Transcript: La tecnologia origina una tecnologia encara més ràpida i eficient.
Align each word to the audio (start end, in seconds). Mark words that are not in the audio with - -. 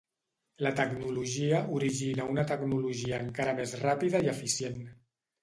La 0.65 0.69
tecnologia 0.77 1.59
origina 1.79 2.25
una 2.37 2.47
tecnologia 2.53 3.21
encara 3.27 3.55
més 3.61 3.77
ràpida 3.83 4.25
i 4.27 4.35
eficient. 4.35 4.83